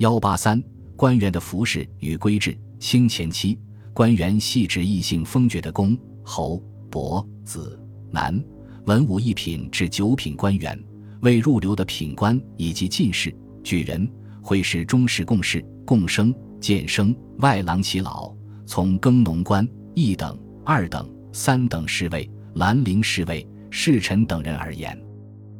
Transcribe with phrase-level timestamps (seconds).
[0.00, 0.62] 幺八三
[0.96, 2.56] 官员的服饰与规制。
[2.78, 3.58] 清前期，
[3.92, 6.58] 官员系指异姓封爵的公、侯、
[6.90, 7.78] 伯、子、
[8.10, 8.42] 男，
[8.86, 10.82] 文武一品至九品官员，
[11.20, 13.30] 未入流的品官以及进士、
[13.62, 14.10] 举人、
[14.40, 24.98] 会试、中士、贡士、贡生、监生、外郎、耆老，从耕农官一等、二等、三等侍卫、兰陵侍卫、侍臣等人而言，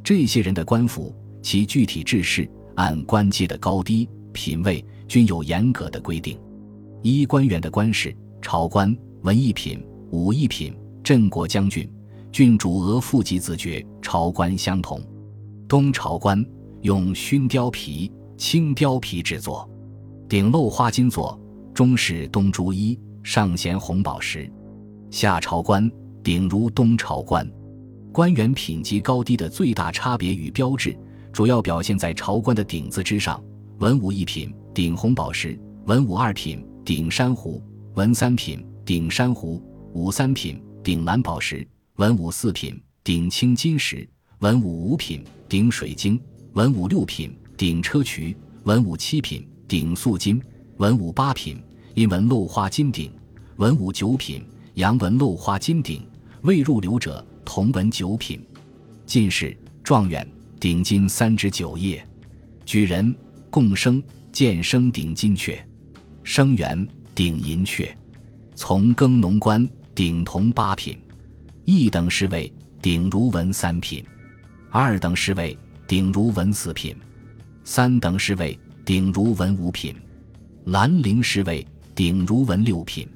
[0.02, 6.38] 这些人的官服，其具体制式，按官阶的高低、品位，均有严格的规定。
[7.02, 11.90] 一官员的官事，朝官、文一品、武一品、镇国将军、
[12.30, 15.00] 郡主额副级子爵，朝官相同。
[15.66, 16.44] 东朝官
[16.82, 19.68] 用熏貂皮、青貂皮制作，
[20.28, 21.40] 顶镂花金座，
[21.72, 24.50] 中饰东珠衣，上衔红宝石。
[25.10, 25.90] 下朝官
[26.22, 27.48] 顶如东朝官。
[28.12, 30.96] 官员品级高低的最大差别与标志，
[31.32, 33.42] 主要表现在朝官的顶子之上。
[33.80, 36.62] 文武一品顶红宝石，文武二品。
[36.84, 37.62] 顶珊瑚，
[37.94, 39.62] 文三品；顶珊瑚，
[39.94, 42.74] 武三品；顶蓝宝石，文武四品；
[43.04, 44.06] 顶青金石，
[44.40, 46.20] 文武五品；顶水晶，
[46.54, 50.42] 文武六品；顶砗磲，文武七品；顶素金，
[50.78, 51.56] 文武八品；
[51.94, 53.10] 阴纹镂花金顶，
[53.56, 54.42] 文武九品；
[54.74, 56.04] 阳纹镂花金顶，
[56.42, 58.44] 未入流者同文九品。
[59.06, 60.26] 进士、状元
[60.58, 62.04] 顶金三指九叶，
[62.66, 63.14] 举人、
[63.50, 65.58] 共生、见生顶金阙。
[66.22, 67.88] 生元顶银阙，
[68.54, 70.96] 从耕农官顶铜八品，
[71.64, 74.04] 一等侍卫顶如文三品，
[74.70, 76.94] 二等侍卫顶如文四品，
[77.64, 79.94] 三等侍卫顶如文五品，
[80.66, 83.08] 兰陵侍卫顶如文六品。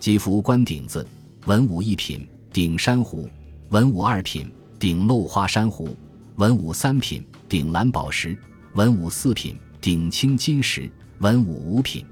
[0.00, 1.06] 吉服官顶子，
[1.44, 3.28] 文武一品顶珊瑚，
[3.70, 5.94] 文武二品顶镂花珊瑚，
[6.36, 8.36] 文武三品顶蓝宝石，
[8.74, 12.04] 文武四品顶青金石，文武五品。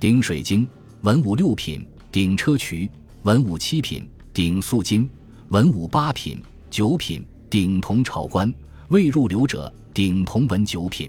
[0.00, 0.66] 顶水晶，
[1.02, 2.90] 文武六品；顶砗磲，
[3.22, 5.08] 文武七品；顶素金，
[5.50, 8.52] 文武八品、九品；顶铜朝官，
[8.88, 11.08] 未入流者顶铜文九品；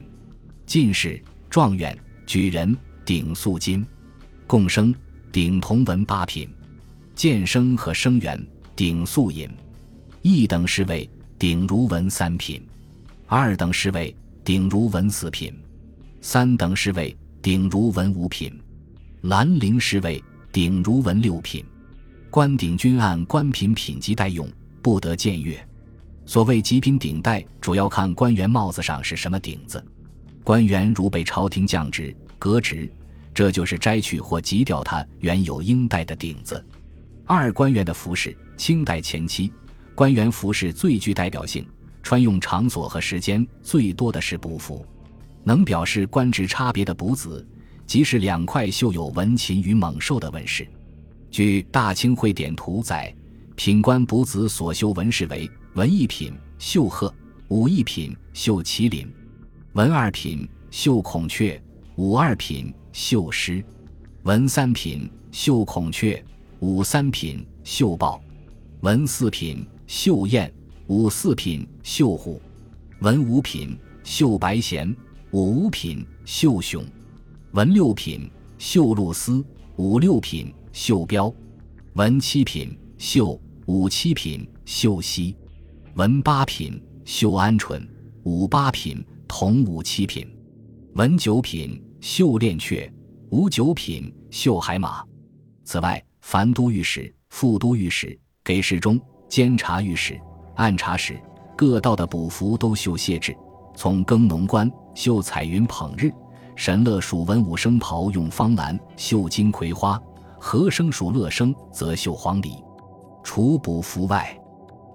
[0.67, 1.19] 进士、
[1.49, 1.97] 状元、
[2.27, 3.83] 举人顶素金；
[4.45, 4.93] 贡生
[5.31, 6.47] 顶铜文八品；
[7.15, 8.39] 监生和生员
[8.75, 9.49] 顶素银；
[10.21, 11.09] 一等侍卫
[11.39, 12.61] 顶如文三品；
[13.25, 15.51] 二等侍卫顶如文四品；
[16.27, 18.59] 三等侍卫顶如文五品。
[19.21, 20.21] 兰陵侍卫
[20.51, 21.63] 顶如文六品，
[22.31, 24.49] 官顶均按官品品级代用，
[24.81, 25.55] 不得僭越。
[26.25, 29.85] 所谓极品顶戴，主要看官员帽子上是什么顶子。
[30.43, 32.91] 官员如被朝廷降职、革职，
[33.31, 36.65] 这就是摘去或急掉他原有应戴的顶子。
[37.27, 39.53] 二官员的服饰，清代前期
[39.93, 41.63] 官员服饰最具代表性，
[42.01, 44.83] 穿用场所和时间最多的是补服，
[45.45, 47.47] 能表示官职差别的补子。
[47.87, 50.67] 即是两块绣有文禽与猛兽的纹饰。
[51.29, 53.13] 据《大清会典图》载，
[53.55, 57.13] 品官补子所绣纹饰为：文一品绣鹤，
[57.47, 59.07] 武一品绣麒麟，
[59.73, 61.61] 文二品绣孔雀，
[61.95, 63.63] 武二品绣狮，
[64.23, 66.25] 文三品绣孔雀，
[66.59, 68.19] 武三品绣豹，
[68.81, 70.51] 文四品绣雁，
[70.87, 72.41] 武四品绣虎，
[73.01, 74.93] 文五品绣白弦，
[75.31, 76.83] 五五品绣熊。
[77.51, 79.43] 文六品绣露丝，
[79.77, 81.33] 武六品绣标；
[81.93, 85.35] 文七品绣，五七品绣犀；
[85.95, 87.81] 文八品绣鹌鹑，
[88.23, 90.25] 武八品同五七品；
[90.95, 92.91] 文九品绣链雀，
[93.29, 95.03] 武九品绣海马。
[95.63, 98.99] 此外，凡都御史、副都御史、给事中、
[99.29, 100.19] 监察御史、
[100.55, 101.19] 按察使
[101.55, 103.35] 各道的补服都绣谢制，
[103.75, 106.11] 从耕农官绣彩云捧日。
[106.55, 110.01] 神乐属文武生袍用方蓝绣金葵花，
[110.39, 112.63] 和生属乐生则绣黄梨。
[113.23, 114.33] 除补服外，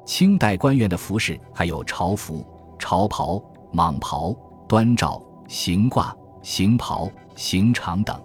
[0.07, 2.47] 清代官员的服饰还有朝服、
[2.79, 3.43] 朝袍、
[3.75, 4.35] 蟒袍、
[4.67, 8.19] 端罩、行褂、行袍、行长等。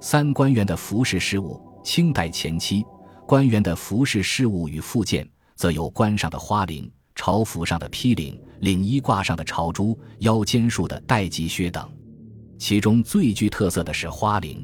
[0.00, 2.84] 三官员的服饰饰物，清代前期
[3.24, 6.90] 官员的服饰饰物与附件，则有冠上的花翎、
[7.24, 11.90] 朝服上的披领、领衣挂上的朝珠、腰间束的带脊靴等。
[12.58, 14.62] 其中最具特色的是花翎，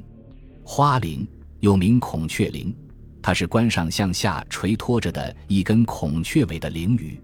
[0.62, 1.26] 花翎
[1.60, 2.76] 又名孔雀翎，
[3.22, 7.18] 它是冠上向下垂托着的一根孔雀尾的翎羽。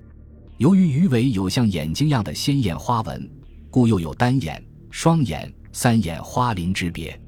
[0.57, 3.31] 由于鱼尾有像眼睛样的鲜艳花纹，
[3.69, 7.21] 故又有单眼、双眼、三眼花翎之别。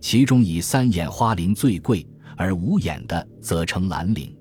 [0.00, 2.06] 其中以三眼花翎最贵，
[2.36, 4.32] 而五眼的则称蓝翎。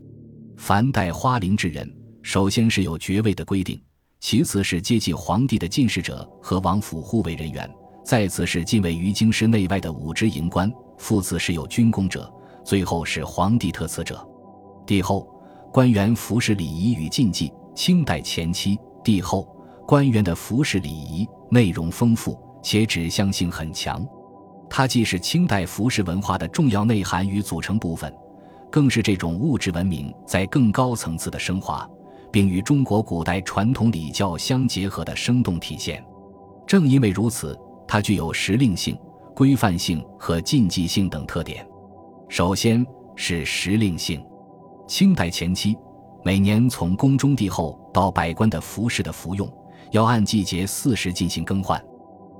[0.56, 1.92] 凡戴花翎之人，
[2.28, 3.82] 首先是有爵位的规定，
[4.20, 7.74] 其次是接近皇帝的进士者和王府护卫人员。
[8.04, 12.30] 再次是禁卫于京师内外的武职营官，复次是有军功者，
[12.66, 14.28] 最后是皇帝特赐者。
[14.86, 15.26] 帝后
[15.72, 17.50] 官员服饰礼仪与禁忌。
[17.74, 19.48] 清代前期、帝后
[19.88, 24.06] 官员的服饰礼仪内容丰富且指向性很强，
[24.70, 28.14] 它既是清代服饰文化的重要内涵与组成部分，
[28.70, 31.90] 更是这种物质文明在更高层次的升华，
[32.32, 36.04] 并与中国古代传统礼教相结合的生动体现。
[36.66, 37.58] 正因为如此，
[37.88, 38.98] 它具有时令性、
[39.36, 41.66] 规范性和禁忌性等特点。
[42.30, 42.86] 首先
[43.16, 44.24] 是时令性，
[44.88, 45.78] 清代前期。
[46.24, 49.50] 每年从宫中帝后到百官的服饰的服用，
[49.92, 51.82] 要按季节四时进行更换。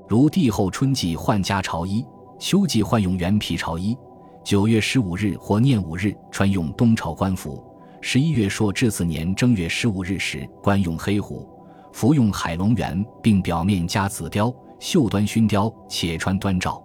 [0.06, 2.04] 如帝后春季换加朝衣，
[2.38, 3.96] 秋季换用原皮朝衣；
[4.44, 7.62] 九月十五日或念五日穿用东朝官服；
[8.00, 11.48] 十一月朔至次年正月十五日时，官用黑虎，
[11.92, 16.80] 服用海龙元，并表面加紫貂，袖端熏貂，且穿端罩；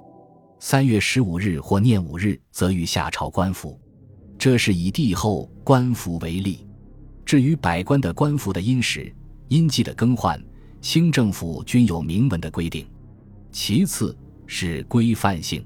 [0.60, 3.80] 三月十五日或念五日则与夏朝官服。
[4.40, 6.68] 这是以帝后官服为例。
[7.24, 9.14] 至于百官的官服的殷实、
[9.48, 10.44] 殷季的更换，
[10.82, 12.86] 清政府均有明文的规定。
[13.52, 14.18] 其次
[14.48, 15.66] 是规范性。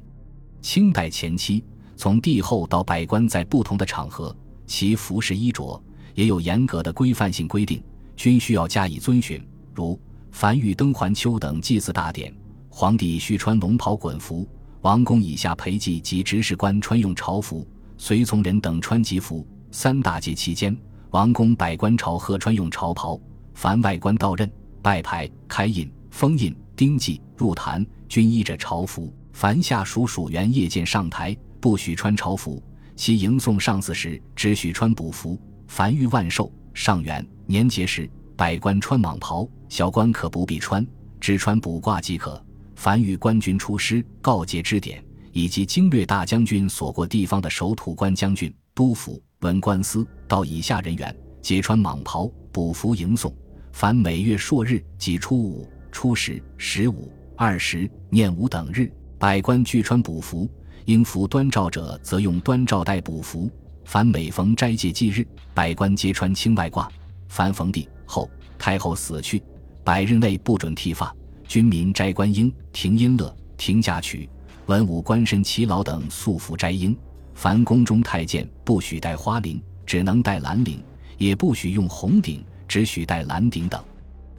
[0.61, 1.63] 清代前期，
[1.95, 4.35] 从帝后到百官在不同的场合，
[4.67, 5.81] 其服饰衣着
[6.13, 7.81] 也有严格的规范性规定，
[8.15, 9.41] 均需要加以遵循。
[9.73, 9.99] 如
[10.31, 12.31] 凡遇登环丘等祭祀大典，
[12.69, 14.45] 皇帝需穿龙袍衮服；
[14.81, 17.65] 王公以下陪祭及执事官穿用朝服，
[17.97, 19.47] 随从人等穿吉服。
[19.71, 20.77] 三大节期间。
[21.11, 23.19] 王公百官朝贺穿用朝袍，
[23.53, 29.11] 凡外官到任、拜牌、开印、封印、丁祭、入坛，均依着朝服。
[29.31, 32.61] 凡下属属员夜间上台，不许穿朝服；
[32.97, 35.39] 其迎送上司时，只许穿补服。
[35.67, 40.85] 凡遇万寿、上元、年节时，百官穿蟒袍，小官可不必穿，
[41.21, 42.43] 只穿补褂即可。
[42.75, 45.01] 凡遇官军出师、告捷之典，
[45.31, 49.21] 以及经略大将军所过地方的守土官将军、督府。
[49.41, 53.31] 文官司到以下人员，皆穿蟒袍，补服迎送。
[53.71, 60.49] 凡每月朔日及初五、初十、十五、二十、念五等日，百官俱穿补服。
[60.87, 63.51] 应服端照者，则用端照带补服。
[63.83, 66.87] 凡每逢斋戒忌日，百官皆穿青外褂。
[67.27, 69.43] 凡逢帝后、太后死去，
[69.83, 71.13] 百日内不准剃发。
[71.45, 74.29] 军民斋观音、停音乐、停嫁娶。
[74.67, 76.97] 文武官绅齐劳等素服斋缨。
[77.33, 80.79] 凡宫中太监不许戴花翎，只能戴蓝翎；
[81.17, 83.83] 也不许用红顶，只许戴蓝顶等。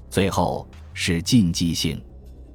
[0.08, 2.02] 最后是禁忌性。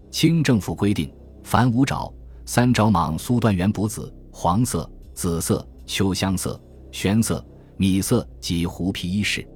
[0.10, 1.13] 清政府规定，
[1.44, 2.12] 凡五爪、
[2.45, 6.62] 三爪蟒苏断圆补子、黄色、紫色、秋香色、
[6.92, 7.44] 玄色、
[7.78, 9.48] 米色及狐皮衣饰，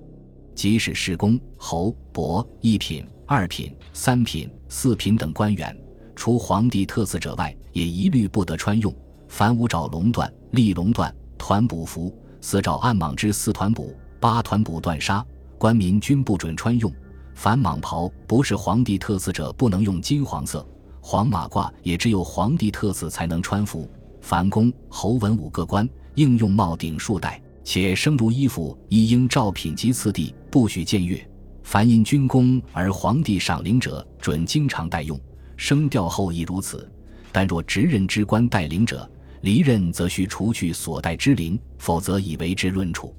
[0.56, 5.78] 即使是公、侯、伯一品、二品、三品、四品等官员，
[6.16, 8.94] 除皇帝特赐者外，也一律不得穿用。
[9.28, 15.24] 凡五爪龙缎、立龙缎、团补服、四爪暗蟒之四团补、八团补缎纱，
[15.58, 16.90] 官民均不准穿用。
[17.36, 20.66] 凡蟒袍不是皇帝特赐者，不能用金黄色。
[21.10, 23.90] 黄马褂也只有皇帝特赐才能穿服。
[24.20, 31.26] 凡公、侯、文武各官应用帽顶束带，且生如衣服亦应照品级次第，不许僭越。
[31.64, 35.18] 凡因军功而皇帝赏领者，准经常戴用。
[35.56, 36.92] 升调后亦如此。
[37.32, 39.10] 但若职任之官带领者，
[39.40, 43.16] 离任则需除去所带之灵，否则以为之论处。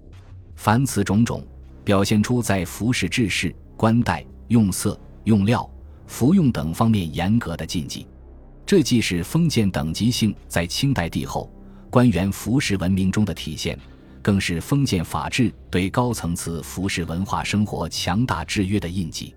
[0.57, 1.43] 凡此种种，
[1.85, 5.67] 表现出在服饰制式、冠带、用色、用料、
[6.09, 8.05] 服用等方面严格的禁忌。
[8.67, 11.51] 这既是封建等级性在清代帝后
[11.89, 13.79] 官员服饰文明中的体现，
[14.21, 19.35] 更是封建法制对高层次服饰文化生活强大制约的印记。